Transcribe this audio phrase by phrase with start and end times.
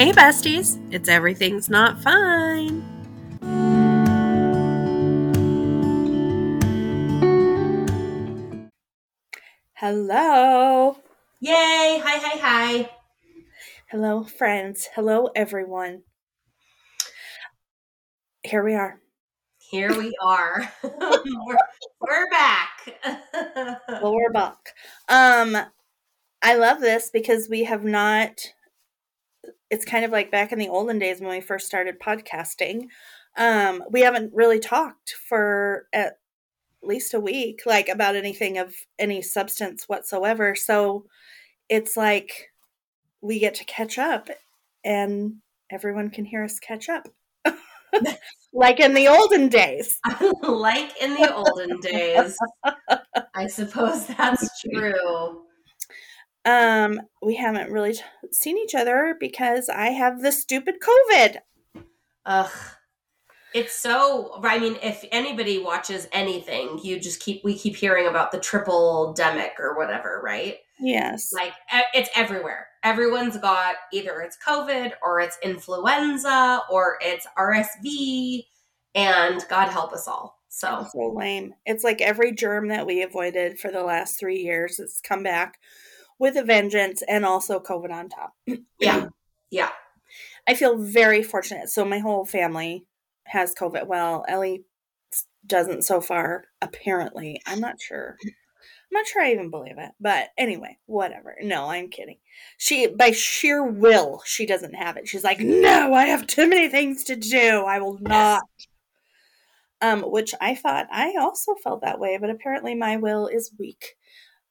[0.00, 2.82] Hey, besties, it's Everything's Not Fine.
[9.74, 10.96] Hello.
[11.40, 12.00] Yay!
[12.02, 12.90] Hi, hi, hi.
[13.90, 14.88] Hello, friends.
[14.94, 16.04] Hello, everyone.
[18.42, 19.02] Here we are.
[19.58, 20.72] Here we are.
[20.82, 21.58] we're,
[22.00, 22.70] we're back.
[24.00, 24.70] Well, we're back.
[25.10, 25.58] Um,
[26.40, 28.40] I love this because we have not.
[29.70, 32.88] It's kind of like back in the olden days when we first started podcasting.
[33.36, 36.18] Um, we haven't really talked for at
[36.82, 40.54] least a week, like about anything of any substance whatsoever.
[40.54, 41.06] So
[41.68, 42.50] it's like
[43.20, 44.28] we get to catch up,
[44.84, 45.36] and
[45.70, 47.08] everyone can hear us catch up,
[48.52, 50.00] like in the olden days.
[50.42, 52.36] like in the olden days.
[53.34, 55.42] I suppose that's true.
[56.44, 58.02] Um, we haven't really t-
[58.32, 61.36] seen each other because I have the stupid COVID.
[62.26, 62.50] Ugh.
[63.52, 68.30] It's so I mean, if anybody watches anything, you just keep we keep hearing about
[68.30, 70.58] the tripledemic or whatever, right?
[70.78, 71.32] Yes.
[71.32, 71.52] Like
[71.92, 72.68] it's everywhere.
[72.84, 78.44] Everyone's got either it's COVID or it's influenza or it's RSV,
[78.94, 80.40] and God help us all.
[80.48, 81.54] So so lame.
[81.66, 85.58] It's like every germ that we avoided for the last three years has come back
[86.20, 88.34] with a vengeance and also COVID on top.
[88.78, 89.06] yeah,
[89.50, 89.70] yeah.
[90.46, 91.70] I feel very fortunate.
[91.70, 92.84] So my whole family
[93.24, 93.86] has COVID.
[93.86, 94.64] Well, Ellie
[95.44, 97.40] doesn't so far, apparently.
[97.46, 98.16] I'm not sure.
[98.22, 98.32] I'm
[98.92, 99.92] not sure I even believe it.
[99.98, 101.36] But anyway, whatever.
[101.42, 102.18] No, I'm kidding.
[102.58, 105.08] She by sheer will, she doesn't have it.
[105.08, 107.64] She's like, "No, I have too many things to do.
[107.66, 108.42] I will not."
[109.80, 113.96] Um, which I thought I also felt that way, but apparently my will is weak.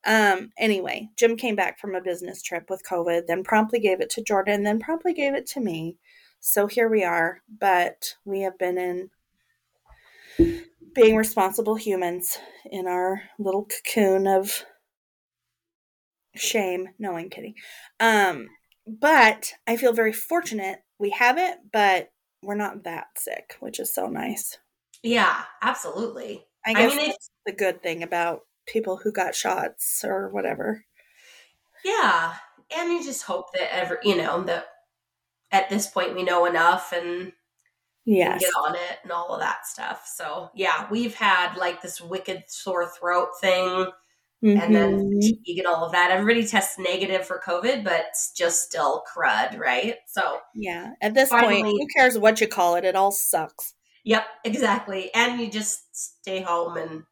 [0.05, 4.09] Um, anyway, Jim came back from a business trip with COVID, then promptly gave it
[4.11, 5.97] to Jordan, then promptly gave it to me.
[6.39, 9.09] So here we are, but we have been in
[10.95, 12.37] being responsible humans
[12.71, 14.63] in our little cocoon of
[16.35, 16.89] shame.
[16.97, 17.55] No, I'm kidding.
[17.99, 18.47] Um,
[18.87, 23.93] but I feel very fortunate we have it, but we're not that sick, which is
[23.93, 24.57] so nice.
[25.03, 26.45] Yeah, absolutely.
[26.65, 28.41] I I guess mean, that's the good thing about
[28.71, 30.85] people who got shots or whatever.
[31.83, 32.33] Yeah,
[32.75, 34.65] and you just hope that every you know that
[35.51, 37.33] at this point we know enough and
[38.05, 38.41] Yes.
[38.41, 40.09] get on it and all of that stuff.
[40.15, 43.87] So yeah, we've had like this wicked sore throat thing,
[44.41, 45.21] and then Mhm.
[45.21, 46.11] fatigue and all of that.
[46.11, 49.97] Everybody tests negative for COVID, but it's just still crud, right?
[50.07, 50.91] So Yeah.
[51.01, 52.83] At this point, who cares what you call it?
[52.85, 53.73] It all sucks.
[54.03, 55.13] yep, exactly.
[55.13, 57.03] And you just stay home and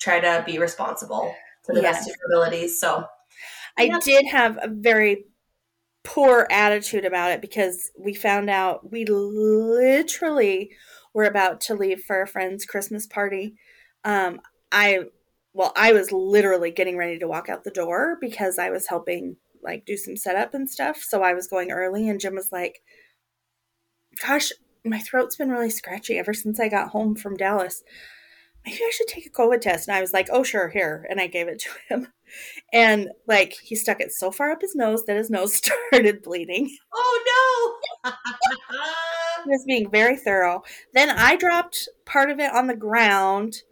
[0.00, 1.34] try to be responsible
[1.64, 2.80] to the best of your abilities.
[2.80, 3.04] So
[3.78, 3.98] I Yeah.
[4.02, 5.26] did have a very
[6.02, 10.70] poor attitude about it because we found out we literally
[11.12, 13.54] were about to leave for a friend's Christmas party.
[14.04, 14.40] Um,
[14.72, 15.04] I,
[15.52, 19.36] well, I was literally getting ready to walk out the door because I was helping
[19.62, 21.02] like do some setup and stuff.
[21.02, 22.82] So I was going early, and Jim was like,
[24.22, 24.52] "Gosh,
[24.84, 27.82] my throat's been really scratchy ever since I got home from Dallas.
[28.66, 31.20] Maybe I should take a COVID test." And I was like, "Oh, sure, here," and
[31.20, 32.08] I gave it to him.
[32.72, 35.54] And like he stuck it so far up his nose that his nose
[35.92, 36.76] started bleeding.
[36.94, 38.12] oh no.
[39.44, 40.62] He was being very thorough.
[40.94, 43.62] Then I dropped part of it on the ground,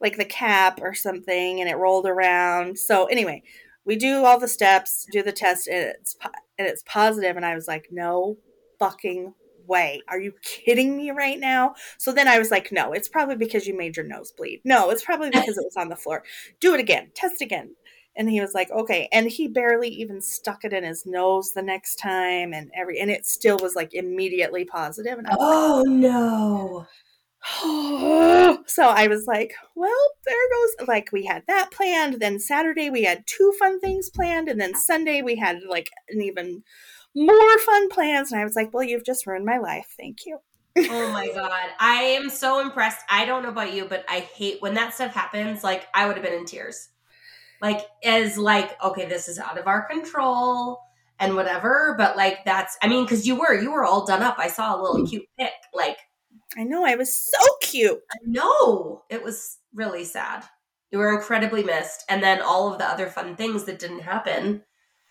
[0.00, 2.78] like the cap or something, and it rolled around.
[2.78, 3.42] So anyway,
[3.84, 7.36] we do all the steps, do the test, and it's po- and it's positive.
[7.36, 8.36] And I was like, no
[8.78, 9.34] fucking
[9.66, 10.02] way.
[10.08, 11.74] Are you kidding me right now?
[11.98, 14.60] So then I was like, no, it's probably because you made your nose bleed.
[14.64, 16.22] No, it's probably because it was on the floor.
[16.60, 17.10] Do it again.
[17.14, 17.74] Test again.
[18.18, 19.08] And he was like, okay.
[19.12, 23.10] And he barely even stuck it in his nose the next time and every and
[23.10, 25.18] it still was like immediately positive.
[25.18, 26.86] And I was oh, oh no.
[28.66, 29.92] so I was like, well,
[30.24, 32.20] there goes like we had that planned.
[32.20, 36.22] Then Saturday we had two fun things planned, and then Sunday we had like an
[36.22, 36.64] even
[37.16, 38.30] more fun plans.
[38.30, 39.94] And I was like, well, you've just ruined my life.
[39.98, 40.38] Thank you.
[40.78, 41.70] Oh my god.
[41.80, 43.00] I am so impressed.
[43.10, 45.64] I don't know about you, but I hate when that stuff happens.
[45.64, 46.90] Like I would have been in tears.
[47.62, 50.80] Like as like, okay, this is out of our control
[51.18, 51.94] and whatever.
[51.96, 54.36] But like that's I mean, because you were, you were all done up.
[54.38, 55.52] I saw a little cute pic.
[55.74, 55.96] Like,
[56.56, 57.98] I know I was so cute.
[58.12, 60.44] i know it was really sad.
[60.90, 62.04] You were incredibly missed.
[62.08, 64.62] And then all of the other fun things that didn't happen.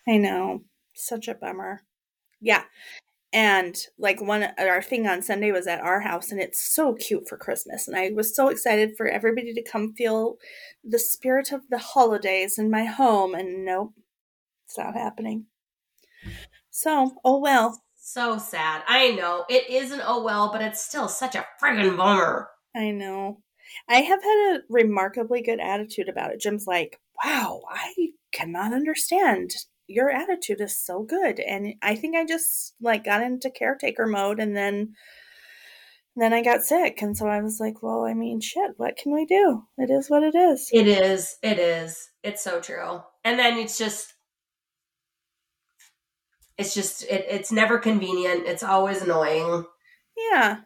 [0.08, 0.62] I know.
[0.94, 1.82] Such a bummer.
[2.40, 2.64] Yeah.
[3.32, 7.28] And like one our thing on Sunday was at our house and it's so cute
[7.28, 7.86] for Christmas.
[7.86, 10.36] And I was so excited for everybody to come feel
[10.82, 13.92] the spirit of the holidays in my home and nope.
[14.66, 15.46] It's not happening.
[16.70, 17.82] So, oh well.
[17.96, 18.82] So sad.
[18.86, 19.44] I know.
[19.48, 22.48] It is an oh well, but it's still such a friggin' bummer.
[22.74, 23.40] I know.
[23.88, 26.40] I have had a remarkably good attitude about it.
[26.40, 29.50] Jim's like, wow, I cannot understand.
[29.88, 31.40] Your attitude is so good.
[31.40, 34.94] And I think I just like got into caretaker mode and then
[36.16, 37.02] then I got sick.
[37.02, 39.64] And so I was like, well, I mean, shit, what can we do?
[39.76, 40.68] It is what it is.
[40.72, 41.36] It is.
[41.42, 42.08] It is.
[42.22, 43.02] It's so true.
[43.22, 44.14] And then it's just
[46.58, 48.46] it's just it, it's never convenient.
[48.46, 49.64] It's always annoying.
[50.32, 50.60] Yeah.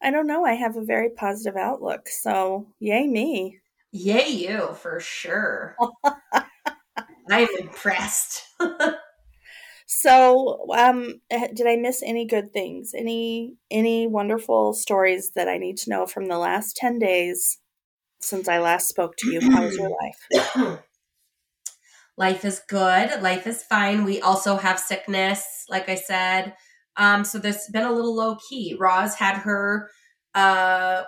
[0.00, 0.44] I don't know.
[0.44, 2.08] I have a very positive outlook.
[2.08, 3.58] So, yay me.
[3.90, 5.76] Yay you for sure.
[7.30, 8.42] I'm impressed.
[9.86, 12.92] so, um eh, did I miss any good things?
[12.96, 17.58] Any any wonderful stories that I need to know from the last 10 days
[18.20, 19.40] since I last spoke to you?
[19.40, 19.90] How was your
[20.56, 20.80] life?
[22.16, 23.22] life is good.
[23.22, 24.04] Life is fine.
[24.04, 26.54] We also have sickness, like I said.
[26.96, 28.76] Um, so there's been a little low key.
[28.78, 29.88] Roz had her
[30.34, 31.04] uh,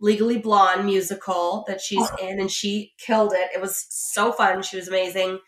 [0.00, 2.26] Legally Blonde musical that she's oh.
[2.26, 3.50] in, and she killed it.
[3.54, 4.62] It was so fun.
[4.62, 5.40] She was amazing.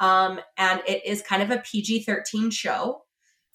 [0.00, 3.02] Um, and it is kind of a PG 13 show.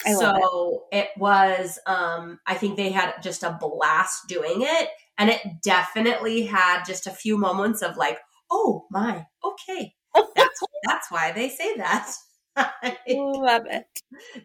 [0.05, 0.97] I so it.
[0.97, 4.89] it was, um, I think they had just a blast doing it.
[5.17, 8.19] And it definitely had just a few moments of like,
[8.51, 9.93] oh my, okay.
[10.35, 12.09] That's, that's why they say that.
[13.07, 13.85] Love it.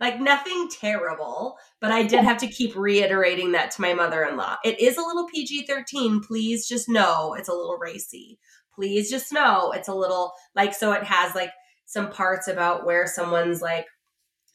[0.01, 4.37] Like nothing terrible, but I did have to keep reiterating that to my mother in
[4.37, 4.57] law.
[4.65, 6.23] It is a little PG 13.
[6.23, 8.41] Please just know it's a little racy.
[8.75, 11.51] Please just know it's a little like, so it has like
[11.91, 13.87] some parts about where someone's like,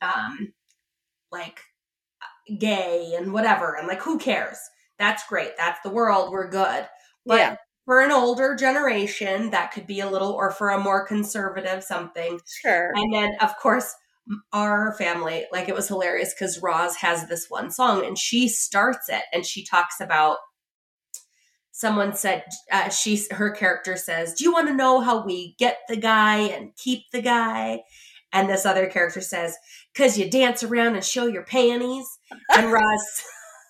[0.01, 0.53] um,
[1.31, 1.59] like
[2.59, 3.75] gay and whatever.
[3.75, 4.57] And like, who cares?
[4.97, 5.57] That's great.
[5.57, 6.31] That's the world.
[6.31, 6.87] We're good.
[7.25, 7.55] But yeah
[7.85, 12.39] for an older generation that could be a little or for a more conservative something
[12.61, 13.95] sure and then of course
[14.51, 19.07] our family like it was hilarious because roz has this one song and she starts
[19.07, 20.37] it and she talks about
[21.75, 25.79] someone said uh, she her character says do you want to know how we get
[25.89, 27.81] the guy and keep the guy
[28.31, 29.55] and this other character says
[29.93, 32.07] because you dance around and show your panties
[32.55, 33.23] and roz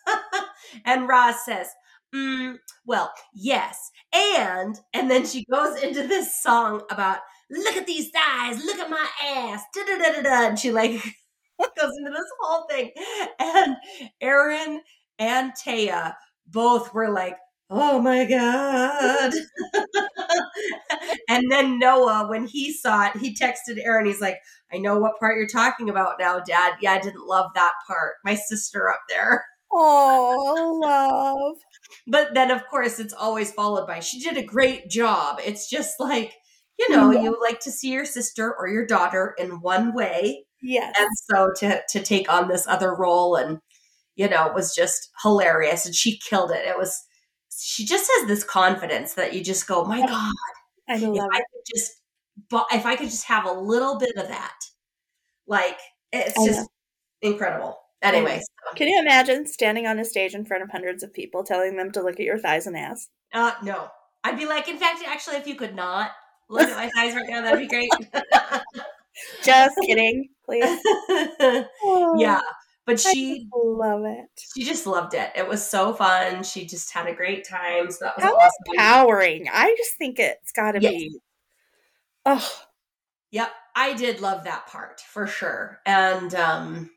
[0.86, 1.68] and roz says
[2.14, 2.56] mm,
[2.86, 7.20] well yes and and then she goes into this song about
[7.50, 10.48] look at these thighs, look at my ass, da da da da da.
[10.50, 10.92] And she like
[11.60, 12.92] goes into this whole thing.
[13.40, 13.76] And
[14.22, 14.82] Aaron
[15.20, 16.16] and Taya
[16.48, 17.38] both were like,
[17.70, 19.34] oh my God.
[21.30, 24.40] and then Noah, when he saw it, he texted Aaron, he's like,
[24.74, 26.74] I know what part you're talking about now, Dad.
[26.82, 28.14] Yeah, I didn't love that part.
[28.24, 29.46] My sister up there.
[29.72, 31.58] Oh, love.
[32.08, 35.40] But then, of course, it's always followed by, she did a great job.
[35.44, 36.34] It's just like,
[36.78, 37.22] you know, yeah.
[37.22, 40.46] you like to see your sister or your daughter in one way.
[40.62, 40.96] Yes.
[41.00, 43.60] And so to, to take on this other role and,
[44.16, 45.86] you know, it was just hilarious.
[45.86, 46.68] And she killed it.
[46.68, 47.04] It was,
[47.58, 50.34] she just has this confidence that you just go, my God.
[50.88, 51.24] I love if.
[51.32, 51.92] I could just,
[52.72, 54.58] if I could just have a little bit of that,
[55.48, 55.78] like,
[56.12, 56.62] it's I just
[57.22, 57.32] know.
[57.32, 57.78] incredible.
[58.02, 58.76] Anyway, so.
[58.76, 61.92] can you imagine standing on a stage in front of hundreds of people telling them
[61.92, 63.10] to look at your thighs and ass?
[63.34, 63.88] Uh, no.
[64.24, 66.12] I'd be like, in fact, actually, if you could not
[66.50, 67.92] look at my thighs right now, that'd be great.
[69.44, 70.80] Just kidding, please.
[72.18, 72.42] Yeah,
[72.86, 74.28] but she love it.
[74.56, 75.32] She just loved it.
[75.36, 76.44] It was so fun.
[76.44, 77.92] She just had a great time.
[77.92, 78.52] So that was How awesome.
[78.74, 79.48] empowering.
[79.52, 80.92] I just think it's got to yes.
[80.92, 81.20] be.
[82.26, 82.62] Oh.
[83.32, 86.90] Yep, I did love that part for sure, and um,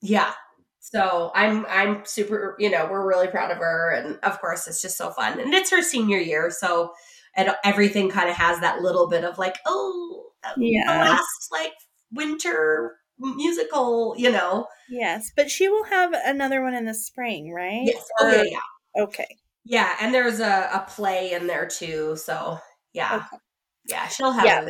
[0.00, 0.32] yeah,
[0.78, 4.80] so I'm I'm super, you know, we're really proud of her, and of course, it's
[4.80, 6.92] just so fun, and it's her senior year, so
[7.34, 11.72] and everything kind of has that little bit of like, oh, yeah, last like
[12.12, 14.66] winter musical, you know.
[14.88, 17.82] Yes, but she will have another one in the spring, right?
[17.84, 18.04] Yes.
[18.18, 19.02] Oh yeah, yeah.
[19.02, 19.36] Okay.
[19.64, 22.58] Yeah, and there's a, a play in there too, so
[22.92, 23.36] yeah, okay.
[23.86, 24.66] yeah, she'll have yeah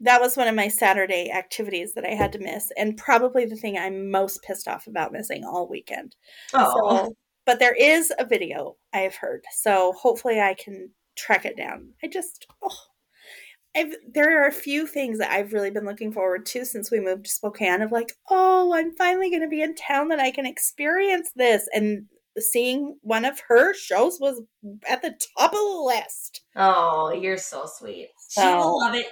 [0.00, 3.56] that was one of my Saturday activities that I had to miss, and probably the
[3.56, 6.16] thing I'm most pissed off about missing all weekend.
[6.52, 7.06] Oh.
[7.06, 7.14] So,
[7.46, 11.94] but there is a video I have heard, so hopefully I can track it down.
[12.02, 12.76] I just, oh,
[13.76, 16.98] I've, there are a few things that I've really been looking forward to since we
[16.98, 17.82] moved to Spokane.
[17.82, 21.68] Of like, oh, I'm finally going to be in town that I can experience this,
[21.72, 22.06] and
[22.38, 24.40] seeing one of her shows was
[24.88, 26.42] at the top of the list.
[26.56, 28.08] Oh, you're so sweet.
[28.18, 29.06] So, she will love it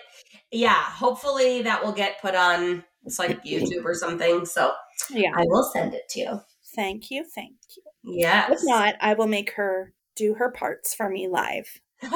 [0.54, 4.46] yeah, hopefully that will get put on it's like YouTube or something.
[4.46, 4.72] So
[5.10, 6.40] yeah, I will send it to you.
[6.74, 7.82] Thank you, thank you.
[8.04, 8.50] Yes.
[8.50, 11.66] If not, I will make her do her parts for me live.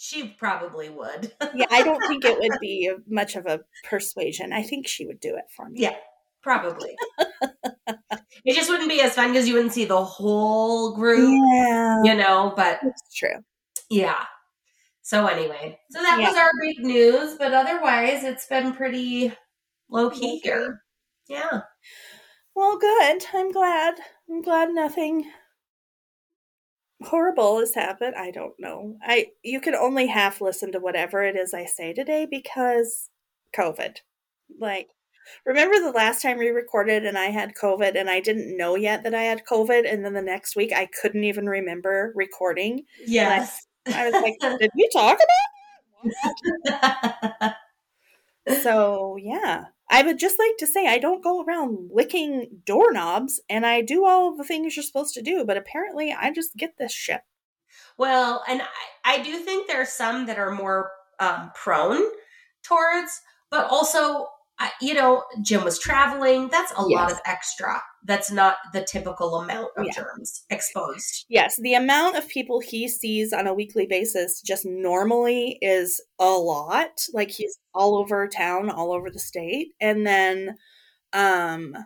[0.00, 1.32] she probably would.
[1.54, 4.52] yeah, I don't think it would be much of a persuasion.
[4.52, 5.80] I think she would do it for me.
[5.82, 5.96] Yeah.
[6.40, 6.94] Probably.
[8.44, 12.14] it just wouldn't be as fun because you wouldn't see the whole group, Yeah, you
[12.14, 13.42] know, but it's true.
[13.90, 14.24] yeah.
[15.02, 16.28] So anyway, so that Yeah.
[16.28, 19.32] was our big news, but otherwise it's been pretty
[19.90, 20.82] low key here.
[21.28, 21.62] Yeah.
[22.54, 23.24] Well, good.
[23.34, 23.96] I'm glad.
[24.30, 25.24] I'm glad nothing
[27.02, 28.14] horrible has happened.
[28.16, 28.96] I don't know.
[29.02, 33.10] I you can only half listen to whatever it is I say today because
[33.56, 33.96] COVID.
[34.58, 34.88] Like
[35.44, 39.02] remember the last time we recorded and I had COVID and I didn't know yet
[39.04, 42.84] that I had COVID and then the next week I couldn't even remember recording.
[43.06, 43.66] Yes.
[43.86, 45.18] I was like, did we talk
[46.04, 46.12] about
[47.44, 47.52] it?
[48.62, 49.66] So, yeah.
[49.90, 54.04] I would just like to say I don't go around licking doorknobs and I do
[54.04, 57.22] all the things you're supposed to do, but apparently I just get this shit.
[57.96, 60.90] well, and I, I do think there are some that are more
[61.20, 62.02] um, prone
[62.62, 64.26] towards, but also,
[64.60, 66.48] I, you know, Jim was traveling.
[66.48, 67.80] That's a lot of extra.
[68.04, 69.92] That's not the typical amount of Yeah.
[69.92, 71.26] germs exposed.
[71.28, 76.30] Yes, the amount of people he sees on a weekly basis just normally is a
[76.30, 77.04] lot.
[77.12, 79.68] Like he's all over town, all over the state.
[79.80, 80.56] And then
[81.12, 81.76] um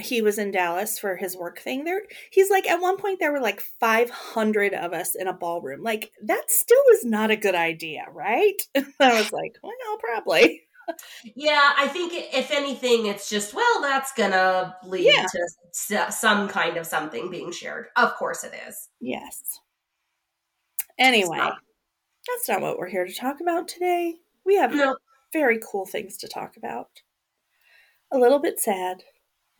[0.00, 2.02] he was in Dallas for his work thing there.
[2.30, 5.82] He's like at one point there were like 500 of us in a ballroom.
[5.82, 8.60] Like that still is not a good idea, right?
[9.00, 10.62] I was like, well, probably.
[11.36, 15.24] Yeah, I think if anything, it's just well, that's gonna lead Yeah.
[15.86, 17.86] to some kind of something being shared.
[17.96, 18.88] Of course, it is.
[19.00, 19.60] Yes.
[20.98, 21.58] Anyway, not-
[22.26, 24.16] that's not what we're here to talk about today.
[24.44, 24.96] We have No,
[25.32, 26.88] very cool things to talk about.
[28.12, 29.04] A little bit sad,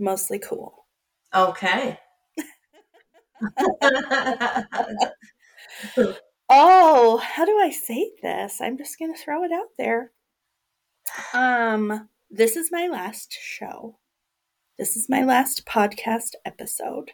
[0.01, 0.87] mostly cool.
[1.35, 1.99] okay.
[6.53, 8.61] Oh, how do I say this?
[8.61, 10.11] I'm just going to throw it out there.
[11.33, 13.99] Um, this is my last show.
[14.77, 17.13] This is my last podcast episode.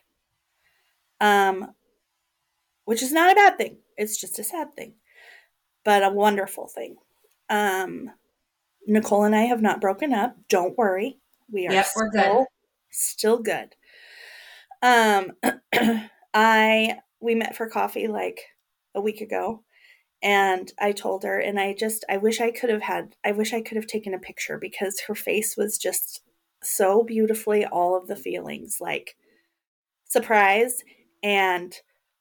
[1.21, 1.75] Um,
[2.87, 3.77] which is not a bad thing.
[3.99, 4.95] It's just a sad thing,
[5.85, 6.97] but a wonderful thing.
[7.51, 8.11] Um,
[8.87, 10.35] Nicole and I have not broken up.
[10.49, 11.19] Don't worry.
[11.53, 12.47] We are Yep, still,
[13.01, 13.75] still good.
[14.83, 15.33] Um,
[16.35, 18.41] I we met for coffee like
[18.95, 19.63] a week ago,
[20.23, 23.53] and I told her, and I just I wish I could have had I wish
[23.53, 26.23] I could have taken a picture because her face was just
[26.63, 29.17] so beautifully all of the feelings like
[30.09, 30.83] surprise
[31.23, 31.75] and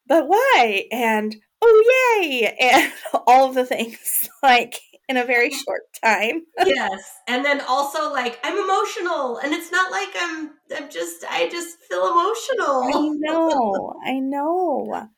[0.07, 2.93] but why and oh yay and
[3.27, 4.75] all of the things like
[5.07, 6.43] in a very short time.
[6.65, 10.51] yes, and then also like I'm emotional, and it's not like I'm.
[10.75, 11.23] I'm just.
[11.29, 12.83] I just feel emotional.
[12.83, 15.09] I know, I know.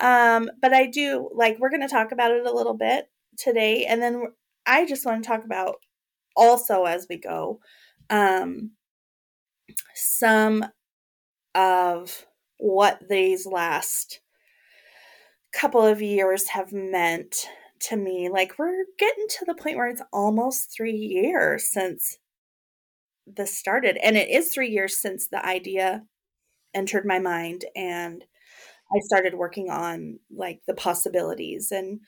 [0.00, 3.06] Um, but I do like we're going to talk about it a little bit
[3.38, 4.24] today, and then
[4.66, 5.76] I just want to talk about
[6.36, 7.60] also as we go,
[8.10, 8.72] um,
[9.94, 10.64] some
[11.54, 12.26] of
[12.58, 14.20] what these last
[15.52, 17.46] couple of years have meant
[17.88, 18.28] to me.
[18.28, 22.18] Like we're getting to the point where it's almost three years since
[23.26, 26.04] this started, and it is three years since the idea
[26.74, 28.24] entered my mind and
[28.94, 32.00] I started working on like the possibilities and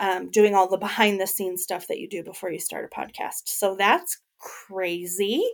[0.00, 3.00] um, doing all the behind the scenes stuff that you do before you start a
[3.00, 3.46] podcast.
[3.46, 5.44] So that's crazy.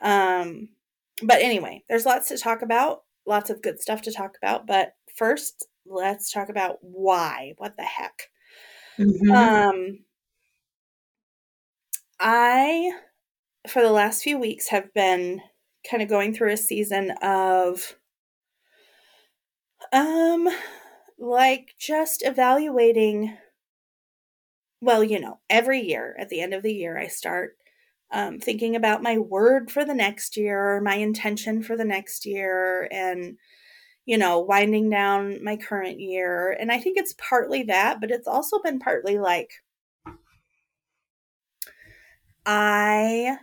[0.00, 0.68] Um,
[1.22, 4.66] but anyway, there's lots to talk about, lots of good stuff to talk about.
[4.66, 7.54] But first, let's talk about why.
[7.58, 8.30] What the heck?
[8.98, 9.30] Mhm.
[9.36, 10.04] Um,
[12.20, 12.92] I,
[13.68, 15.42] for the last few weeks, have been
[15.90, 17.96] kind of going through a season of,
[19.92, 20.48] um,
[21.18, 23.36] like just evaluating.
[24.80, 27.56] Well, you know, every year at the end of the year, I start
[28.12, 32.88] um, thinking about my word for the next year, my intention for the next year,
[32.92, 33.38] and
[34.06, 36.56] you know, winding down my current year.
[36.60, 39.50] And I think it's partly that, but it's also been partly like
[42.46, 43.38] I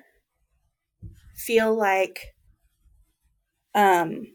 [1.36, 2.36] feel like
[3.74, 4.28] um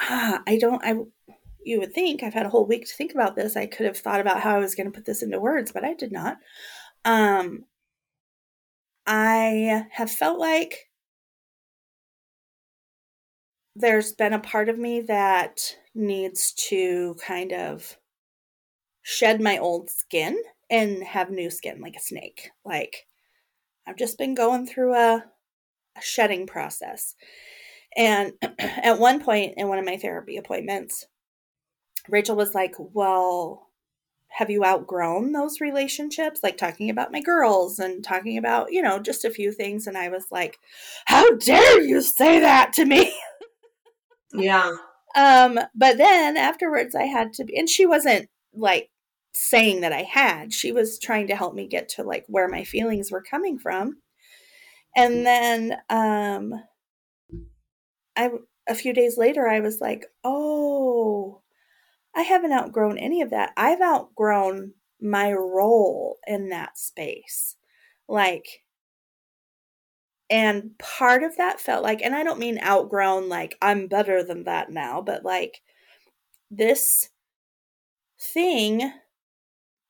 [0.00, 0.94] ah, I don't I
[1.64, 3.56] you would think I've had a whole week to think about this.
[3.56, 5.84] I could have thought about how I was going to put this into words, but
[5.84, 6.38] I did not.
[7.04, 7.64] Um
[9.06, 10.88] I have felt like
[13.74, 17.96] there's been a part of me that needs to kind of
[19.02, 22.50] shed my old skin and have new skin like a snake.
[22.64, 23.06] Like
[23.86, 25.24] I've just been going through a,
[25.96, 27.14] a shedding process.
[27.96, 31.06] And at one point in one of my therapy appointments,
[32.08, 33.68] Rachel was like, Well,
[34.32, 36.40] have you outgrown those relationships?
[36.42, 39.86] Like talking about my girls and talking about, you know, just a few things.
[39.86, 40.58] And I was like,
[41.04, 43.14] how dare you say that to me?
[44.32, 44.72] Yeah.
[45.14, 48.90] Um, but then afterwards I had to be, and she wasn't like
[49.32, 50.52] saying that I had.
[50.52, 53.98] She was trying to help me get to like where my feelings were coming from.
[54.96, 56.54] And then um
[58.16, 58.30] I
[58.68, 61.42] a few days later I was like, "Oh,
[62.14, 63.52] I haven't outgrown any of that.
[63.56, 67.56] I've outgrown my role in that space."
[68.08, 68.61] Like
[70.32, 74.44] and part of that felt like and I don't mean outgrown like I'm better than
[74.44, 75.60] that now, but like
[76.50, 77.10] this
[78.32, 78.90] thing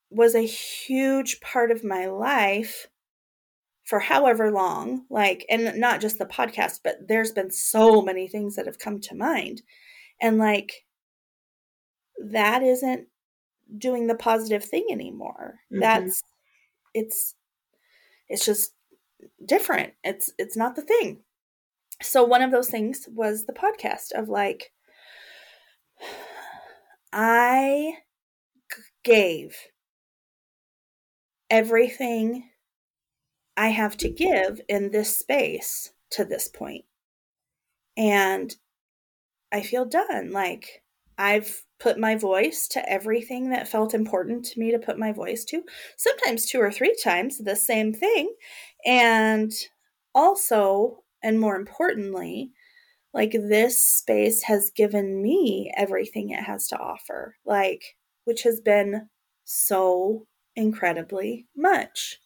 [0.09, 2.87] was a huge part of my life
[3.85, 8.55] for however long like and not just the podcast but there's been so many things
[8.55, 9.61] that have come to mind
[10.21, 10.85] and like
[12.17, 13.07] that isn't
[13.77, 15.81] doing the positive thing anymore mm-hmm.
[15.81, 16.21] that's
[16.93, 17.35] it's
[18.29, 18.72] it's just
[19.45, 21.21] different it's it's not the thing
[22.01, 24.71] so one of those things was the podcast of like
[27.11, 27.93] i
[29.03, 29.55] gave
[31.49, 32.49] everything
[33.55, 36.85] I have to give in this space to this point.
[37.95, 38.55] And
[39.51, 40.31] I feel done.
[40.31, 40.83] Like
[41.17, 45.45] I've put my voice to everything that felt important to me to put my voice
[45.45, 45.63] to,
[45.95, 48.33] sometimes two or three times the same thing.
[48.85, 49.51] And
[50.13, 52.51] also, and more importantly,
[53.13, 59.09] like this space has given me everything it has to offer, like, which has been
[59.43, 60.25] so
[60.55, 62.19] incredibly much.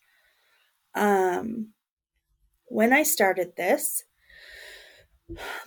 [0.96, 1.74] Um,
[2.66, 4.04] when I started this,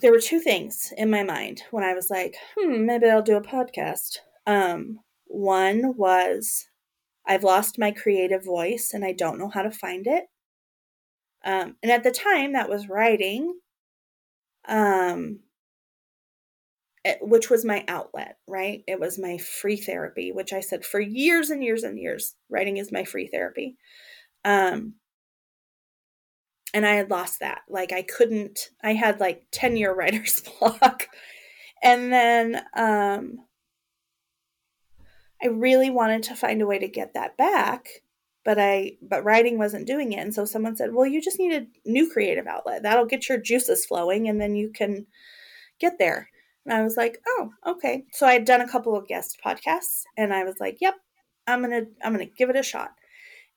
[0.01, 3.37] there were two things in my mind when I was like, hmm, maybe I'll do
[3.37, 4.19] a podcast.
[4.47, 6.67] Um, one was
[7.27, 10.25] I've lost my creative voice and I don't know how to find it.
[11.45, 13.55] Um, and at the time, that was writing,
[14.69, 15.41] um,
[17.05, 18.85] it, which was my outlet, right?
[18.87, 22.77] It was my free therapy, which I said for years and years and years, writing
[22.77, 23.77] is my free therapy.
[24.45, 24.95] Um,
[26.73, 27.63] and I had lost that.
[27.69, 31.09] Like I couldn't I had like 10 year writer's block.
[31.83, 33.39] and then um
[35.43, 37.89] I really wanted to find a way to get that back,
[38.45, 40.21] but I but writing wasn't doing it.
[40.21, 42.83] And so someone said, "Well, you just need a new creative outlet.
[42.83, 45.07] That'll get your juices flowing and then you can
[45.81, 46.31] get there."
[46.67, 50.05] And I was like, "Oh, okay." So I had done a couple of guest podcasts
[50.17, 50.95] and I was like, "Yep,
[51.47, 52.93] I'm going to I'm going to give it a shot."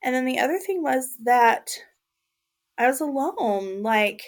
[0.02, 1.70] And then the other thing was that
[2.78, 3.82] I was alone.
[3.82, 4.22] Like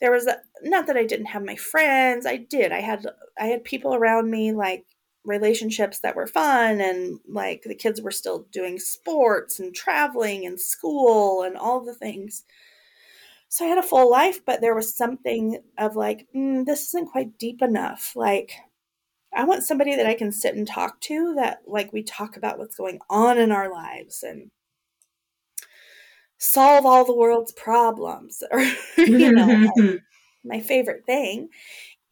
[0.00, 2.26] there was a, not that I didn't have my friends.
[2.26, 2.72] I did.
[2.72, 3.06] I had
[3.38, 4.84] I had people around me like
[5.26, 10.60] relationships that were fun and like the kids were still doing sports and traveling and
[10.60, 12.44] school and all the things.
[13.48, 17.10] So I had a full life, but there was something of like, mm, this isn't
[17.10, 18.14] quite deep enough.
[18.16, 18.52] Like,
[19.34, 22.58] I want somebody that I can sit and talk to that, like, we talk about
[22.58, 24.50] what's going on in our lives and
[26.38, 28.60] solve all the world's problems or
[28.98, 29.98] you know my,
[30.44, 31.48] my favorite thing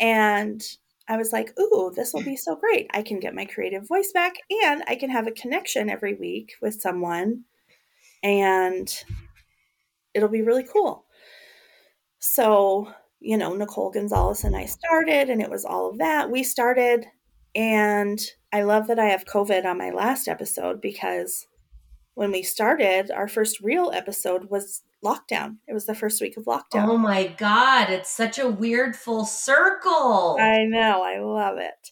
[0.01, 0.63] and
[1.09, 2.91] i was like ooh this will be so great.
[2.93, 6.55] I can get my creative voice back and i can have a connection every week
[6.61, 7.45] with someone
[8.23, 9.05] and
[10.15, 11.05] it'll be really cool.
[12.19, 16.31] So you know nicole gonzalez and i started and it was all of that.
[16.31, 17.07] We started
[17.55, 18.21] and
[18.53, 21.47] i love that i have covid on my last episode because
[22.15, 25.57] when we started, our first real episode was lockdown.
[25.69, 26.89] It was the first week of lockdown.
[26.89, 27.91] Oh my God.
[27.91, 30.37] It's such a weird full circle.
[30.41, 31.03] I know.
[31.03, 31.91] I love it.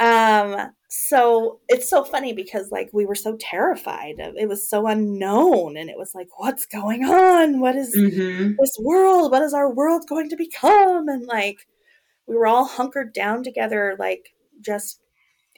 [0.00, 4.86] Um, so it's so funny because like we were so terrified of it was so
[4.86, 7.60] unknown and it was like, what's going on?
[7.60, 8.52] What is mm-hmm.
[8.58, 9.32] this world?
[9.32, 11.08] What is our world going to become?
[11.08, 11.66] And like
[12.26, 15.00] we were all hunkered down together, like just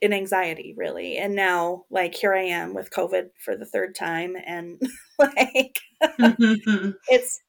[0.01, 1.19] in anxiety really.
[1.19, 4.81] And now like here i am with covid for the third time and
[5.19, 6.91] like mm-hmm.
[7.09, 7.41] it's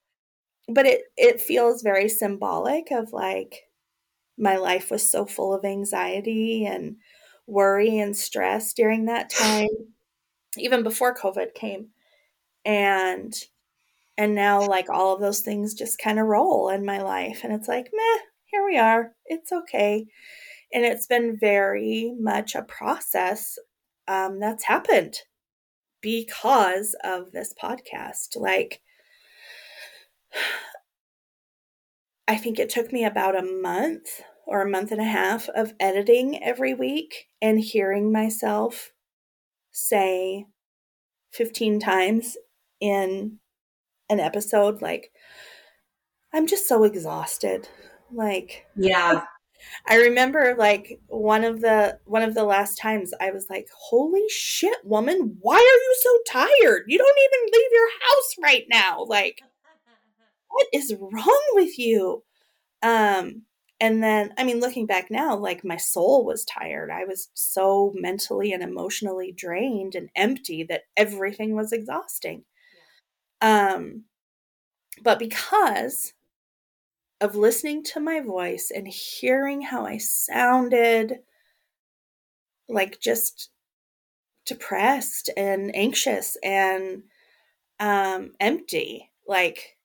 [0.68, 3.64] but it it feels very symbolic of like
[4.38, 6.96] my life was so full of anxiety and
[7.48, 9.68] worry and stress during that time
[10.58, 11.88] even before covid came.
[12.66, 13.34] And
[14.18, 17.54] and now like all of those things just kind of roll in my life and
[17.54, 19.14] it's like meh here we are.
[19.26, 20.08] It's okay
[20.74, 23.58] and it's been very much a process
[24.08, 25.16] um, that's happened
[26.02, 28.36] because of this podcast.
[28.36, 28.82] Like,
[32.28, 35.74] I think it took me about a month or a month and a half of
[35.80, 38.92] editing every week and hearing myself
[39.72, 40.46] say
[41.32, 42.38] 15 times
[42.80, 43.40] in
[44.10, 45.12] an episode like
[46.34, 47.68] I'm just so exhausted.
[48.12, 49.24] Like Yeah.
[49.88, 54.28] I remember like one of the one of the last times I was like, "Holy
[54.30, 56.84] shit, woman, why are you so tired?
[56.88, 59.44] You don't even leave your house right now." Like
[60.50, 62.24] what is wrong with you?
[62.84, 63.44] Um
[63.80, 66.92] and then I mean looking back now, like my soul was tired.
[66.92, 72.44] I was so mentally and emotionally drained and empty that everything was exhausting.
[73.42, 74.06] Um
[75.04, 76.14] but because
[77.22, 81.20] of listening to my voice and hearing how I sounded
[82.68, 83.50] like just
[84.46, 87.04] depressed and anxious and
[87.80, 89.12] um empty.
[89.28, 89.78] Like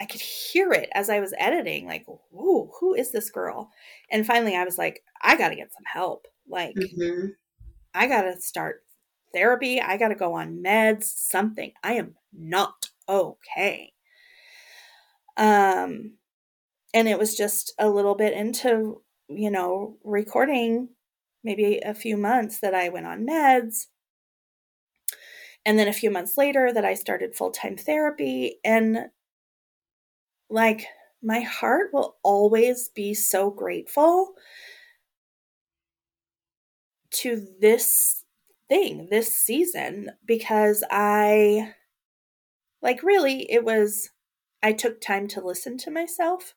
[0.00, 3.70] I could hear it as I was editing like whoa who is this girl?
[4.10, 6.26] And finally I was like I got to get some help.
[6.48, 7.36] Like Mhm.
[7.94, 8.84] I got to start
[9.32, 9.80] therapy.
[9.80, 11.04] I got to go on meds.
[11.04, 11.72] Something.
[11.82, 13.92] I am not okay.
[15.36, 16.18] Um
[16.94, 20.88] and it was just a little bit into you know recording
[21.42, 23.86] maybe a few months that i went on meds.
[25.66, 28.58] And then a few months later that i started full-time therapy.
[28.64, 29.06] And
[30.50, 30.86] like
[31.22, 34.34] my heart will always be so grateful
[37.10, 38.24] to this
[38.68, 41.72] thing this season because i
[42.82, 44.10] like really it was
[44.62, 46.54] i took time to listen to myself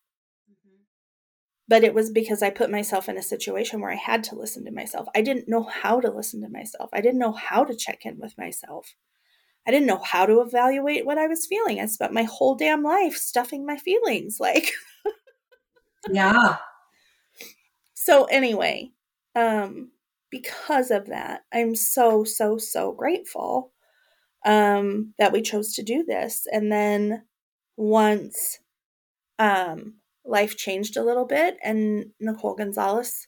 [1.67, 4.65] but it was because I put myself in a situation where I had to listen
[4.65, 5.08] to myself.
[5.15, 6.89] I didn't know how to listen to myself.
[6.93, 8.95] I didn't know how to check in with myself.
[9.67, 11.80] I didn't know how to evaluate what I was feeling.
[11.82, 14.71] I spent my whole damn life stuffing my feelings like
[16.10, 16.58] Yeah.
[17.93, 18.91] so anyway,
[19.36, 19.91] um
[20.30, 23.71] because of that, I'm so so so grateful
[24.45, 27.23] um that we chose to do this and then
[27.77, 28.60] once
[29.39, 29.95] um
[30.27, 33.27] life changed a little bit and Nicole Gonzalez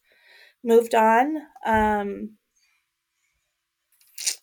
[0.64, 2.32] moved on um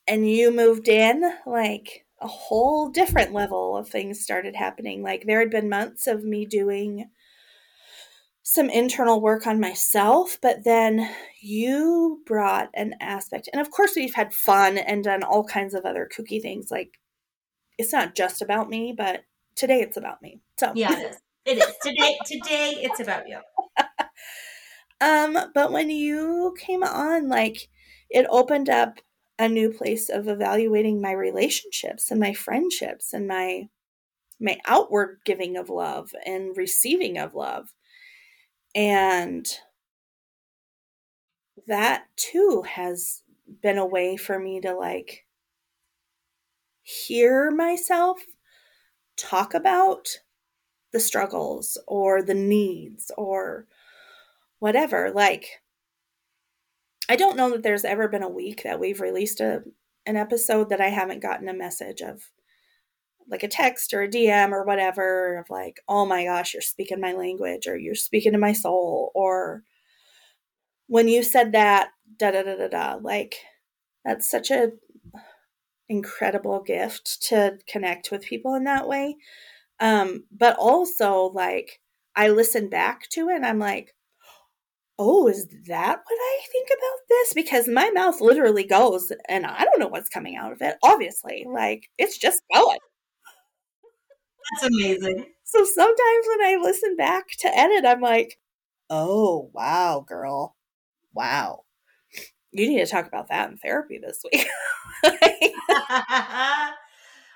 [0.08, 5.02] and you moved in like a whole different level of things started happening.
[5.02, 7.10] Like there had been months of me doing
[8.42, 14.14] some internal work on myself but then you brought an aspect and of course we've
[14.14, 17.00] had fun and done all kinds of other kooky things like
[17.76, 19.24] it's not just about me but
[19.56, 20.70] today it's about me so.
[20.76, 21.14] Yeah,
[21.46, 21.74] it is.
[21.82, 23.38] Today today it's about you.
[25.00, 27.68] Um, but when you came on, like
[28.10, 28.98] it opened up
[29.38, 33.68] a new place of evaluating my relationships and my friendships and my
[34.40, 37.72] my outward giving of love and receiving of love.
[38.74, 39.46] And
[41.66, 43.22] that too has
[43.62, 45.24] been a way for me to like
[46.82, 48.18] hear myself
[49.16, 50.08] talk about
[50.96, 53.66] the struggles or the needs or
[54.60, 55.10] whatever.
[55.14, 55.60] Like,
[57.06, 59.62] I don't know that there's ever been a week that we've released a
[60.06, 62.30] an episode that I haven't gotten a message of
[63.28, 67.00] like a text or a DM or whatever of like, oh my gosh, you're speaking
[67.00, 69.64] my language or you're speaking to my soul or
[70.86, 72.98] when you said that, da da da da da.
[73.02, 73.36] Like
[74.02, 74.70] that's such a
[75.90, 79.16] incredible gift to connect with people in that way.
[79.80, 81.80] Um, but also like
[82.14, 83.94] I listen back to it and I'm like,
[84.98, 87.32] oh, is that what I think about this?
[87.34, 91.46] Because my mouth literally goes and I don't know what's coming out of it, obviously.
[91.48, 92.78] Like it's just going.
[94.52, 95.26] That's amazing.
[95.44, 98.38] So sometimes when I listen back to edit, I'm like,
[98.90, 100.56] oh, wow, girl.
[101.14, 101.64] Wow.
[102.52, 104.46] You need to talk about that in therapy this week.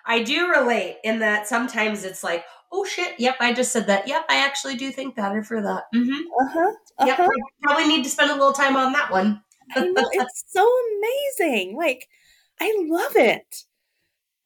[0.07, 4.07] I do relate in that sometimes it's like, oh shit, yep, I just said that.
[4.09, 5.85] Yep, I actually do think better for that.
[5.95, 6.13] Mm-hmm.
[6.13, 6.73] uh-huh.
[7.07, 7.29] Yep, Uh-huh.
[7.31, 9.43] I probably need to spend a little time on that one.
[9.75, 11.77] I know, it's so amazing.
[11.77, 12.09] Like,
[12.61, 13.65] I love it.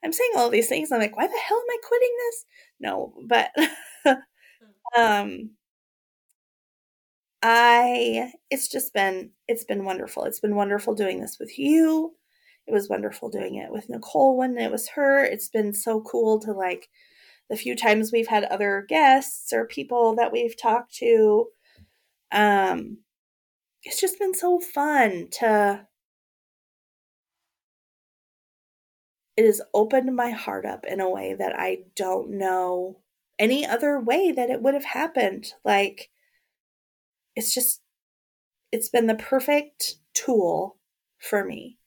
[0.05, 0.93] I'm saying all these things.
[0.93, 2.45] I'm like, why the hell am I quitting this?
[2.81, 4.19] No, but
[4.99, 5.51] um
[7.43, 10.25] I it's just been it's been wonderful.
[10.25, 12.15] It's been wonderful doing this with you.
[12.67, 15.25] It was wonderful doing it with Nicole when it was her.
[15.25, 16.89] It's been so cool to like
[17.51, 21.49] the few times we've had other guests or people that we've talked to.
[22.33, 22.99] Um
[23.85, 25.87] it's just been so fun to
[29.37, 33.01] it has opened my heart up in a way that I don't know
[33.39, 35.53] any other way that it would have happened.
[35.65, 36.11] Like,
[37.37, 37.81] it's just,
[38.73, 40.79] it's been the perfect tool
[41.19, 41.79] for me.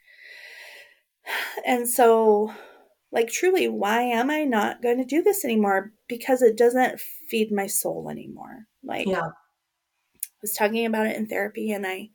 [1.65, 2.53] And so,
[3.11, 5.91] like, truly, why am I not going to do this anymore?
[6.07, 8.67] Because it doesn't feed my soul anymore.
[8.83, 9.27] Like, Yeah.
[9.27, 12.09] I was talking about it in therapy, and I,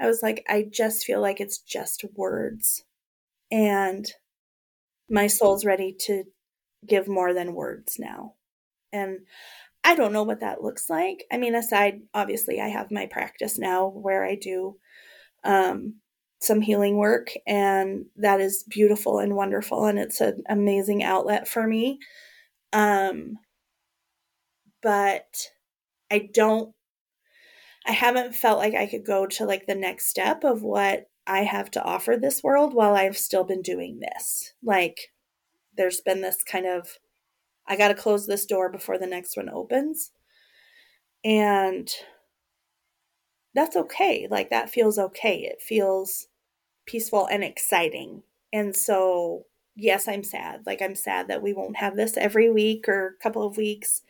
[0.00, 2.84] I was like, I just feel like it's just words,
[3.50, 4.06] and
[5.10, 6.24] my soul's ready to
[6.86, 8.34] give more than words now.
[8.92, 9.20] And
[9.82, 11.24] I don't know what that looks like.
[11.30, 14.78] I mean, aside, obviously, I have my practice now where I do
[15.44, 15.96] um,
[16.44, 21.66] some healing work, and that is beautiful and wonderful, and it's an amazing outlet for
[21.66, 21.98] me.
[22.72, 23.38] Um,
[24.82, 25.50] but
[26.10, 26.74] I don't,
[27.86, 31.40] I haven't felt like I could go to like the next step of what I
[31.40, 34.52] have to offer this world while I've still been doing this.
[34.62, 35.12] Like,
[35.76, 36.98] there's been this kind of,
[37.66, 40.10] I got to close this door before the next one opens.
[41.24, 41.90] And
[43.54, 44.28] that's okay.
[44.30, 45.38] Like, that feels okay.
[45.38, 46.26] It feels
[46.86, 48.22] peaceful and exciting.
[48.52, 50.62] And so, yes, I'm sad.
[50.66, 54.02] Like, I'm sad that we won't have this every week or a couple of weeks.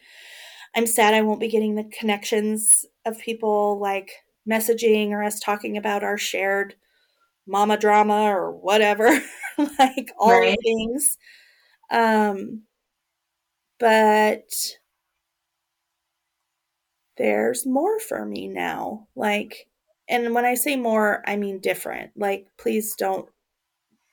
[0.74, 4.12] I'm sad I won't be getting the connections of people like
[4.48, 6.74] messaging or us talking about our shared
[7.46, 9.08] mama drama or whatever,
[9.78, 10.56] like all Right.
[10.56, 11.18] the things.
[11.90, 12.62] Um,
[13.78, 14.50] but
[17.16, 19.06] there's more for me now.
[19.14, 19.68] Like,
[20.08, 22.12] and when I say more, I mean different.
[22.16, 23.28] Like, please don't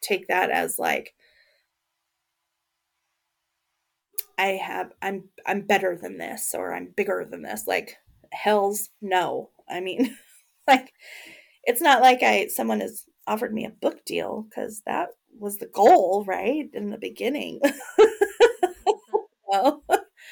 [0.02, 1.14] take that as like
[4.38, 7.66] I have I'm I'm better than this or I'm bigger than this.
[7.68, 7.98] Like,
[8.32, 9.50] hell's no.
[9.70, 10.18] I mean,
[10.68, 10.92] like
[11.64, 15.68] it's not like I someone has offered me a book deal because that was the
[15.68, 16.70] goal, right?
[16.74, 17.62] In the beginning.
[19.48, 19.84] well,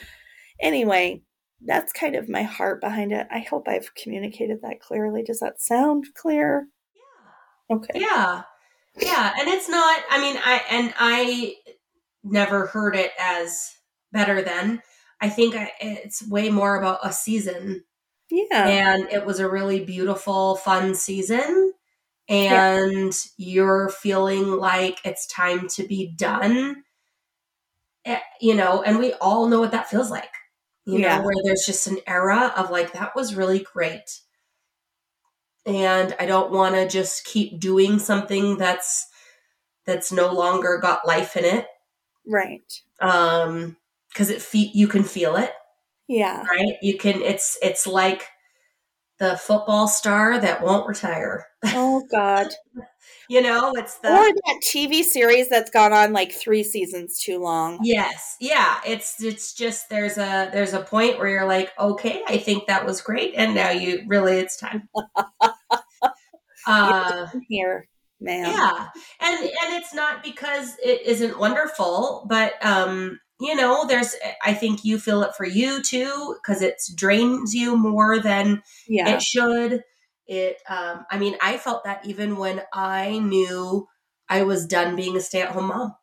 [0.61, 1.21] anyway,
[1.65, 3.27] that's kind of my heart behind it.
[3.31, 5.23] I hope I've communicated that clearly.
[5.23, 6.67] Does that sound clear?
[7.69, 7.75] Yeah.
[7.77, 7.99] Okay.
[7.99, 8.43] Yeah.
[8.99, 9.33] Yeah.
[9.39, 11.55] And it's not, I mean, I, and I
[12.23, 13.71] never heard it as
[14.11, 14.81] better than.
[15.21, 17.83] I think I, it's way more about a season.
[18.31, 18.67] Yeah.
[18.67, 21.73] And it was a really beautiful, fun season.
[22.29, 26.83] And you're feeling like it's time to be done.
[28.05, 30.29] Eh, You know, and we all know what that feels like.
[30.89, 31.17] You Yeah.
[31.19, 34.19] know, where there's just an era of like, that was really great.
[35.65, 39.07] And I don't want to just keep doing something that's
[39.85, 41.67] that's no longer got life in it.
[42.25, 42.81] Right.
[43.01, 43.77] Um,
[44.09, 45.51] because it fe- you can feel it.
[46.07, 46.43] Yeah.
[46.43, 48.25] right you can it's it's like
[49.19, 52.47] the football star that won't retire Oh God.
[53.29, 57.39] you know it's the Or that TV series that's gone on like three seasons too
[57.39, 57.79] long.
[57.83, 62.37] yes yeah it's it's just there's a there's a point where you're like okay i
[62.37, 64.87] think that was great and now you really it's time
[66.67, 67.87] uh Here,
[68.19, 68.45] man.
[68.45, 68.87] yeah
[69.21, 74.83] and and it's not because it isn't wonderful but um you know there's i think
[74.83, 79.15] you feel it for you too because it drains you more than Yeah.
[79.15, 79.83] it should
[80.27, 83.87] it um i mean i felt that even when i knew
[84.29, 85.95] i was done being a stay-at-home mom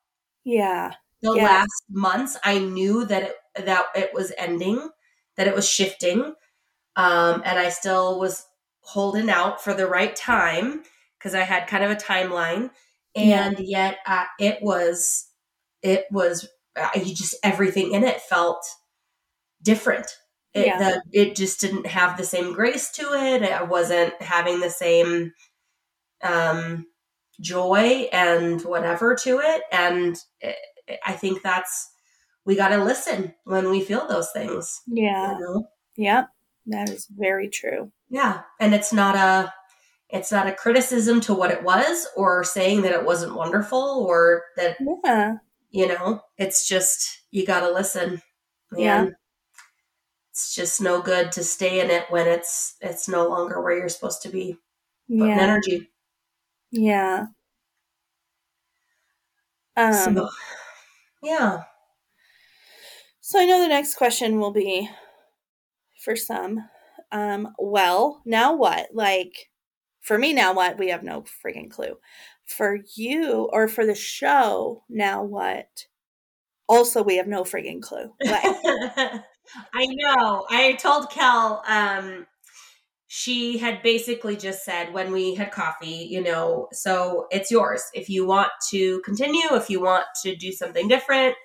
[0.45, 0.93] Yeah.
[1.23, 1.45] the Yeah.
[1.45, 4.91] last months i knew that it that it was ending
[5.37, 6.35] that it was shifting
[6.97, 8.47] um and i still was
[8.83, 10.83] holding out for the right time
[11.19, 12.71] because i had kind of a timeline
[13.15, 13.47] Yeah.
[13.49, 15.29] and yet uh, it was
[15.83, 18.65] it was uh, you just everything in it felt
[19.63, 20.07] different
[20.55, 20.79] it, Yeah.
[20.79, 25.33] the, it just didn't have the same grace to it i wasn't having the same
[26.23, 26.87] um
[27.41, 30.57] joy and whatever to it and it,
[31.07, 31.91] i think that's
[32.47, 35.33] we got to listen when we feel those things Yeah.
[35.33, 36.25] you know Yeah.
[36.67, 37.93] That is very true.
[38.09, 39.53] yeah and it's not a
[40.09, 44.43] it's not a criticism to what it was or saying that it wasn't wonderful or
[44.57, 45.35] that Yeah.
[45.77, 48.23] You know it's just you got to listen
[48.77, 49.03] Yeah.
[49.03, 49.17] And
[50.31, 53.89] it's just no good to stay in it when it's it's no longer where you're
[53.89, 54.57] supposed to be
[55.09, 55.39] Yeah.
[55.41, 55.91] energy
[56.71, 57.27] Yeah.
[59.77, 60.29] Um, so
[61.23, 61.65] yeah
[63.21, 64.89] So I know the next question will be
[66.03, 66.69] for some.
[67.13, 68.89] Um, well, now what?
[68.95, 69.51] Like
[70.03, 70.79] for me now what?
[70.79, 71.99] We have no freaking clue.
[72.47, 75.87] For you or for the show, now what?
[76.69, 78.13] Also, we have no freaking clue.
[78.25, 79.23] Like,
[79.73, 80.45] I know.
[80.51, 82.27] I told Kel, um,
[83.07, 87.83] she had basically just said when we had coffee, you know, so it's yours.
[87.95, 91.37] If you want to continue, if you want to do something different,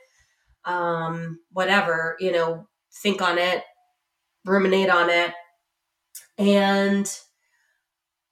[0.65, 2.67] um, whatever, you know,
[3.03, 3.63] think on it,
[4.45, 5.33] ruminate on it.
[6.37, 7.07] And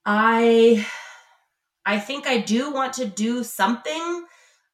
[0.05, 0.85] I
[1.89, 4.23] I think I do want to do something.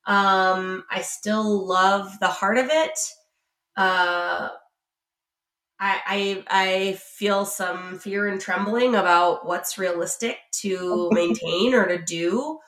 [0.05, 2.99] Um, I still love the heart of it.
[3.77, 4.49] Uh,
[5.79, 12.03] I, I I feel some fear and trembling about what's realistic to maintain or to
[12.03, 12.59] do.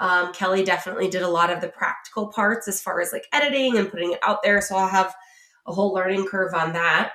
[0.00, 3.78] Um, Kelly definitely did a lot of the practical parts as far as like editing
[3.78, 5.14] and putting it out there, so I'll have
[5.64, 7.12] a whole learning curve on that.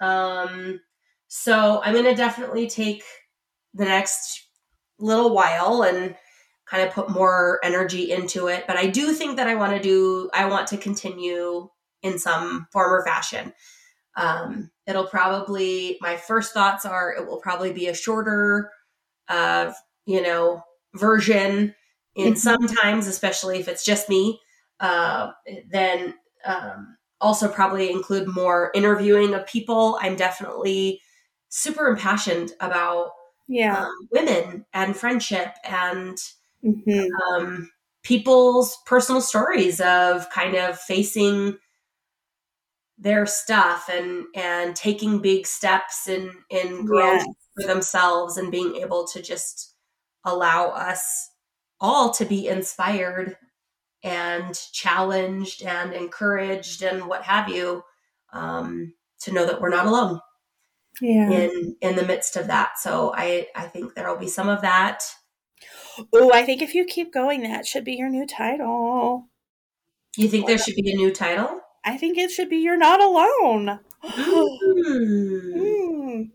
[0.00, 0.80] Um,
[1.28, 3.02] so I'm gonna definitely take
[3.74, 4.45] the next
[4.98, 6.16] little while and
[6.66, 8.64] kind of put more energy into it.
[8.66, 11.68] But I do think that I want to do, I want to continue
[12.02, 13.52] in some form or fashion.
[14.16, 18.70] Um, it'll probably, my first thoughts are it will probably be a shorter,
[19.28, 19.72] uh,
[20.06, 20.62] you know,
[20.94, 21.74] version
[22.14, 22.36] in mm-hmm.
[22.36, 24.40] sometimes, especially if it's just me.
[24.80, 25.30] Uh,
[25.70, 29.98] then um, also probably include more interviewing of people.
[30.00, 31.00] I'm definitely
[31.48, 33.10] super impassioned about
[33.48, 36.18] yeah um, women and friendship and
[36.64, 37.06] mm-hmm.
[37.32, 37.70] um,
[38.02, 41.56] people's personal stories of kind of facing
[42.98, 47.34] their stuff and and taking big steps in in growth yes.
[47.54, 49.74] for themselves and being able to just
[50.24, 51.30] allow us
[51.80, 53.36] all to be inspired
[54.02, 57.82] and challenged and encouraged and what have you
[58.32, 60.20] um, to know that we're not alone
[61.00, 61.30] yeah.
[61.30, 62.78] in in the midst of that.
[62.78, 65.02] So I I think there will be some of that.
[66.12, 69.28] Oh, I think if you keep going, that should be your new title.
[70.16, 71.60] You think there should be a new title?
[71.84, 75.54] I think it should be "You're Not Alone." Mm.
[75.54, 76.30] mm.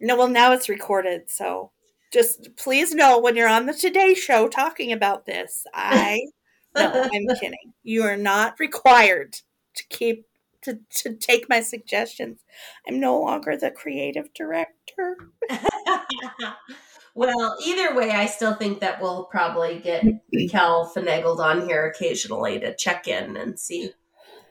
[0.00, 1.70] No, well, now it's recorded, so
[2.12, 5.64] just please know when you're on the Today Show talking about this.
[5.72, 6.20] I
[6.76, 7.72] no, I'm kidding.
[7.82, 9.36] You are not required
[9.76, 10.26] to keep
[10.62, 12.40] to, to take my suggestions.
[12.88, 15.16] I'm no longer the creative director.
[17.14, 20.04] well, either way, I still think that we'll probably get
[20.50, 23.92] Kel finagled on here occasionally to check in and see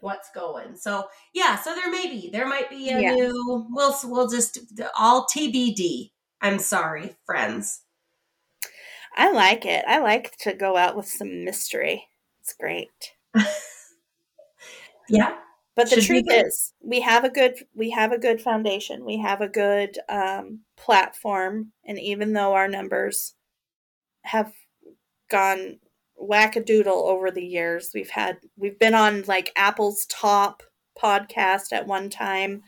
[0.01, 0.75] what's going.
[0.75, 3.13] So yeah, so there may be there might be a yeah.
[3.13, 3.67] new.
[3.69, 4.59] We'll we'll just
[4.97, 6.11] all TBD.
[6.41, 7.81] I'm sorry, friends.
[9.15, 9.83] I like it.
[9.87, 12.07] I like to go out with some mystery.
[12.41, 13.13] It's great.
[15.09, 15.35] yeah.
[15.75, 19.05] But the Should truth is, we have a good we have a good foundation.
[19.05, 23.35] We have a good um, platform, and even though our numbers
[24.23, 24.51] have
[25.29, 25.79] gone
[26.21, 30.61] wackadoodle over the years, we've had we've been on like Apple's top
[31.01, 32.63] podcast at one time,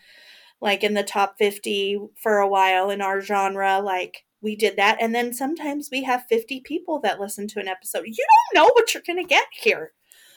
[0.61, 3.81] like in the top fifty for a while in our genre.
[3.81, 7.67] Like we did that, and then sometimes we have fifty people that listen to an
[7.67, 8.05] episode.
[8.05, 9.91] You don't know what you're going to get here.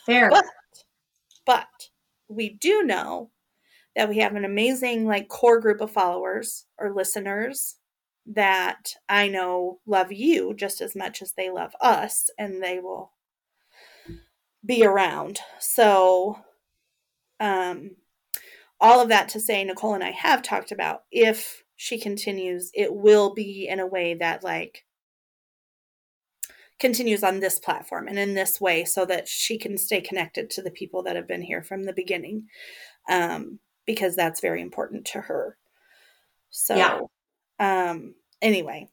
[0.05, 0.45] Fair, but
[1.45, 1.67] but
[2.27, 3.31] we do know
[3.95, 7.75] that we have an amazing like core group of followers or listeners
[8.27, 13.13] that I know love you just as much as they love us and they will
[14.65, 15.39] be around.
[15.59, 16.39] So
[17.39, 17.91] um
[18.79, 22.93] all of that to say Nicole and I have talked about if she continues it
[22.93, 24.83] will be in a way that like
[26.79, 30.61] continues on this platform and in this way so that she can stay connected to
[30.61, 32.47] the people that have been here from the beginning
[33.09, 35.57] um, because that's very important to her.
[36.49, 36.99] So yeah.
[37.59, 38.87] um anyway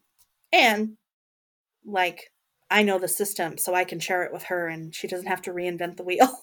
[0.52, 0.96] and
[1.84, 2.32] like
[2.70, 5.42] i know the system so i can share it with her and she doesn't have
[5.42, 6.28] to reinvent the wheel.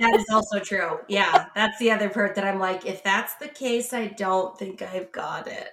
[0.00, 1.00] That is also true.
[1.08, 4.80] Yeah that's the other part that i'm like if that's the case i don't think
[4.80, 5.70] i've got it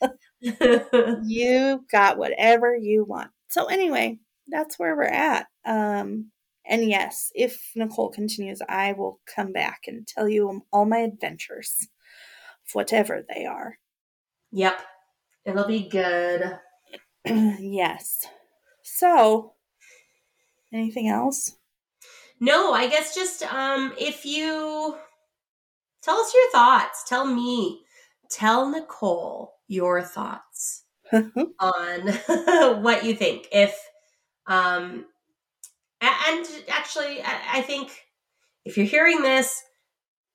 [1.24, 3.30] you got whatever you want.
[3.48, 5.46] So anyway, that's where we're at.
[5.64, 6.30] Um,
[6.66, 11.88] and yes, if Nicole continues, I will come back and tell you all my adventures,
[12.72, 13.78] whatever they are.
[14.52, 14.80] Yep,
[15.44, 16.58] it'll be good.
[17.26, 18.26] yes.
[18.82, 19.54] So,
[20.72, 21.56] anything else?
[22.40, 24.96] No, I guess just um, if you
[26.02, 27.84] tell us your thoughts, tell me,
[28.30, 32.08] tell Nicole your thoughts on
[32.82, 33.48] what you think.
[33.52, 33.78] If,
[34.46, 35.06] um,
[36.00, 37.90] and actually, I think
[38.64, 39.62] if you're hearing this,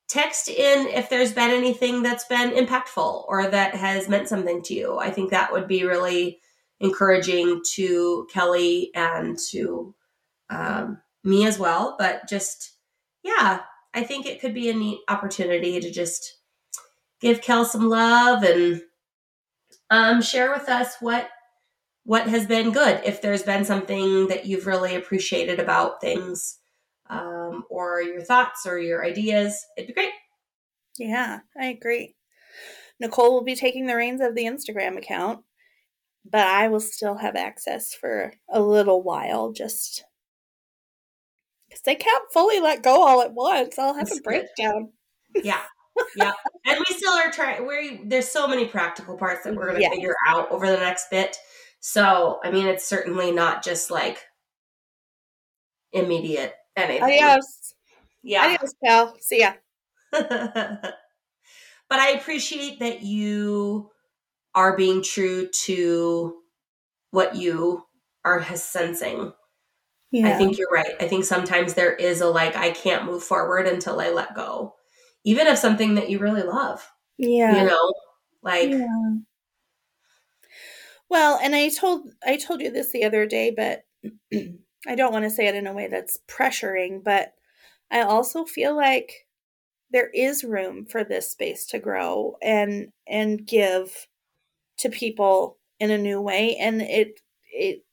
[0.09, 4.73] text in if there's been anything that's been impactful or that has meant something to
[4.73, 4.97] you.
[4.97, 6.39] I think that would be really
[6.79, 9.93] encouraging to Kelly and to
[10.49, 11.95] um, me as well.
[11.97, 12.73] But just,
[13.23, 13.61] yeah,
[13.93, 16.37] I think it could be a neat opportunity to just
[17.21, 18.81] give Kel some love and
[19.89, 21.29] um, share with us what
[22.05, 23.01] what has been good.
[23.05, 26.57] If there's been something that you've really appreciated about things,
[27.09, 30.11] um, or your thoughts or your ideas, it'd be great.
[30.97, 32.15] Yeah, I agree.
[32.99, 35.43] Nicole will be taking the reins of the Instagram account.
[36.29, 40.03] but I will still have access for a little while just
[41.67, 43.79] because they can't fully let go all at once.
[43.79, 44.91] I'll have That's a breakdown.
[45.35, 45.61] Yeah.
[46.15, 46.31] Yeah.
[46.65, 49.89] and we still are trying we there's so many practical parts that we're gonna Yeah.
[49.91, 51.37] figure out over the next bit.
[51.79, 54.19] So I mean it's certainly not just like
[55.91, 57.03] immediate anything.
[57.03, 57.73] Adios.
[58.23, 58.45] Yeah.
[58.45, 59.15] Adios, pal.
[59.19, 59.53] See ya.
[60.11, 60.95] but
[61.91, 63.89] I appreciate that you
[64.55, 66.35] are being true to
[67.11, 67.85] what you
[68.25, 69.33] are sensing.
[70.11, 70.29] Yeah.
[70.29, 70.95] I think you're right.
[70.99, 74.75] I think sometimes there is a like, I can't move forward until I let go,
[75.23, 76.89] even of something that you really love.
[77.17, 77.63] yeah.
[77.63, 77.93] You know,
[78.41, 79.15] like, Yeah.
[81.09, 83.83] Well, and I told I told you this the other day, but
[84.87, 87.33] I don't want to say it in a way that's pressuring, but
[87.89, 89.27] I also feel like
[89.91, 94.07] there is room for this space to grow and and give
[94.77, 97.19] to people in a new way and it
[97.51, 97.83] it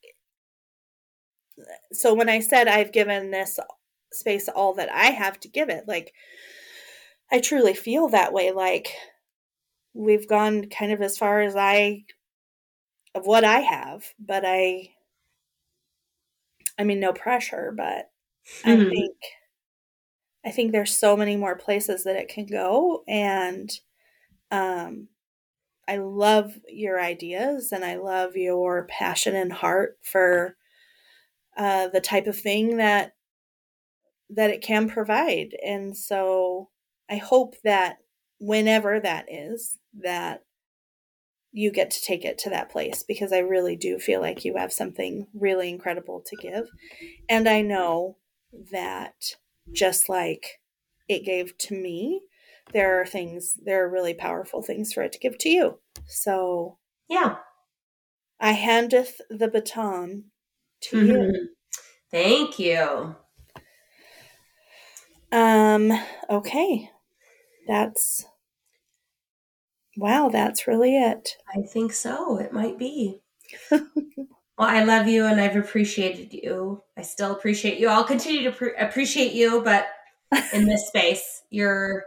[1.91, 3.59] so when I said I've given this
[4.11, 6.13] space all that I have to give it, like
[7.31, 8.93] I truly feel that way like
[9.93, 12.05] we've gone kind of as far as I
[13.15, 14.93] of what I have, but I
[16.77, 18.11] I mean no pressure, but
[18.63, 18.91] I Mhm.
[18.91, 19.15] think
[20.45, 23.69] I think there's so many more places that it can go and
[24.51, 25.09] um
[25.87, 30.57] I love your ideas and I love your passion and heart for
[31.57, 33.13] uh the type of thing that
[34.29, 35.55] that it can provide.
[35.65, 36.69] And so
[37.09, 37.99] I hope that
[38.39, 40.43] whenever that is that
[41.51, 44.57] you get to take it to that place because I really do feel like you
[44.57, 46.67] have something really incredible to give.
[47.29, 48.17] And I know
[48.71, 49.35] that
[49.73, 50.61] just like
[51.07, 52.21] it gave to me,
[52.73, 55.79] there are things, there are really powerful things for it to give to you.
[56.05, 56.77] So
[57.09, 57.37] yeah.
[58.39, 60.31] I handeth the baton
[60.81, 61.27] to you.
[61.27, 61.49] Mhm.
[62.11, 63.15] Thank you.
[65.31, 65.91] Um,
[66.29, 66.89] okay.
[67.67, 68.25] That's
[69.97, 71.35] wow, that's really it.
[71.53, 72.37] I think so.
[72.37, 73.21] It might be.
[73.71, 73.81] well,
[74.59, 76.83] I love you and I've appreciated you.
[76.97, 77.89] I still appreciate you.
[77.89, 79.87] I'll continue to pre- appreciate you, but
[80.53, 82.05] in this space, your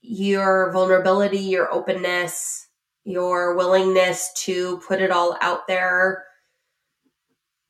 [0.00, 2.68] your vulnerability, your openness,
[3.04, 6.24] your willingness to put it all out there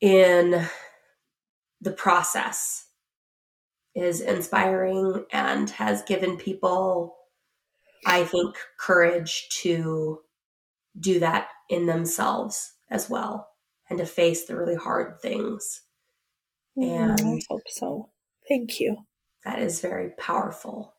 [0.00, 0.66] in
[1.80, 2.87] the process
[3.98, 7.16] is inspiring and has given people
[8.06, 10.20] I think courage to
[10.98, 13.48] do that in themselves as well
[13.90, 15.82] and to face the really hard things.
[16.76, 18.10] Mm, I hope so.
[18.48, 18.96] Thank you.
[19.44, 20.94] That is very powerful.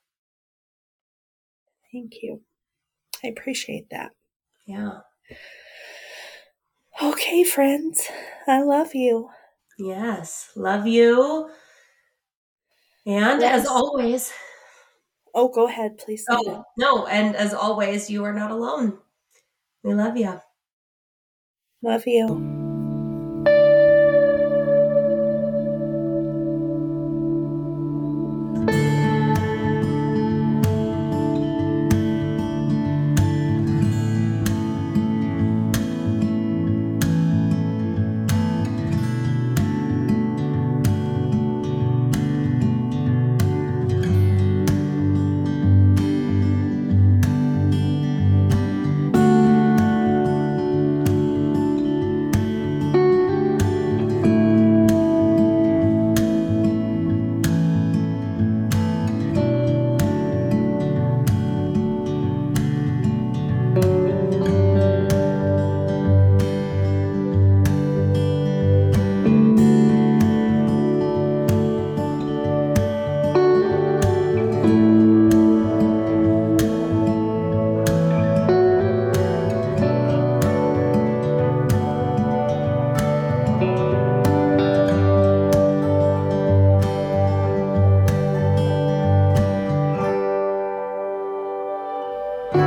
[1.92, 2.42] Thank you.
[3.24, 4.12] I appreciate that.
[4.66, 5.00] Yeah.
[7.02, 8.08] Okay, friends.
[8.48, 9.30] I love you.
[9.78, 10.52] Yes.
[10.56, 11.50] Love you.
[13.06, 13.62] And Yes.
[13.62, 14.32] as always,
[15.34, 16.26] Oh, go ahead, please.
[16.30, 19.00] oh, no, and as always, you are not alone.
[19.84, 20.42] We love you.
[21.82, 22.59] Love you.